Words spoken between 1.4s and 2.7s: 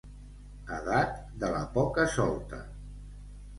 de la poca-solta.